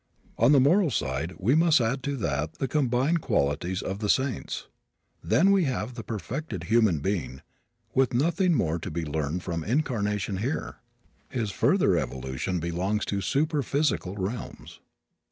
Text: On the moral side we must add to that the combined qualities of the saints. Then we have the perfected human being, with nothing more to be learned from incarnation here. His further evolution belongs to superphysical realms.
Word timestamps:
On 0.39 0.51
the 0.51 0.59
moral 0.59 0.89
side 0.89 1.35
we 1.37 1.53
must 1.53 1.79
add 1.79 2.01
to 2.05 2.17
that 2.17 2.53
the 2.55 2.67
combined 2.67 3.21
qualities 3.21 3.83
of 3.83 3.99
the 3.99 4.09
saints. 4.09 4.65
Then 5.23 5.51
we 5.51 5.65
have 5.65 5.93
the 5.93 6.01
perfected 6.01 6.63
human 6.63 7.01
being, 7.01 7.43
with 7.93 8.11
nothing 8.11 8.55
more 8.55 8.79
to 8.79 8.89
be 8.89 9.05
learned 9.05 9.43
from 9.43 9.63
incarnation 9.63 10.37
here. 10.37 10.77
His 11.29 11.51
further 11.51 11.99
evolution 11.99 12.59
belongs 12.59 13.05
to 13.05 13.21
superphysical 13.21 14.15
realms. 14.15 14.79